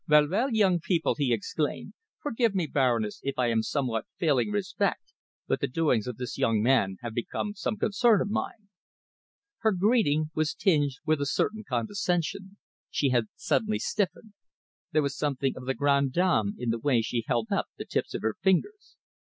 "Well, 0.07 0.27
well, 0.27 0.49
young 0.51 0.79
people!" 0.79 1.13
he 1.15 1.31
exclaimed. 1.31 1.93
"Forgive 2.23 2.55
me, 2.55 2.65
Baroness, 2.65 3.19
if 3.21 3.37
I 3.37 3.49
am 3.51 3.61
somewhat 3.61 4.07
failing 4.17 4.47
in 4.47 4.53
respect, 4.53 5.13
but 5.45 5.59
the 5.59 5.67
doings 5.67 6.07
of 6.07 6.17
this 6.17 6.39
young 6.39 6.59
man 6.59 6.95
have 7.01 7.13
become 7.13 7.53
some 7.53 7.77
concern 7.77 8.19
of 8.19 8.27
mine." 8.31 8.69
Her 9.59 9.71
greeting 9.71 10.31
was 10.33 10.55
tinged 10.55 10.93
with 11.05 11.21
a 11.21 11.27
certain 11.27 11.63
condescension. 11.69 12.57
She 12.89 13.09
had 13.09 13.25
suddenly 13.35 13.77
stiffened. 13.77 14.33
There 14.91 15.03
was 15.03 15.15
something 15.15 15.55
of 15.55 15.67
the 15.67 15.75
grande 15.75 16.13
dame 16.13 16.55
in 16.57 16.71
the 16.71 16.79
way 16.79 17.03
she 17.03 17.23
held 17.27 17.49
up 17.51 17.67
the 17.77 17.85
tips 17.85 18.15
of 18.15 18.23
her 18.23 18.33
fingers. 18.41 18.97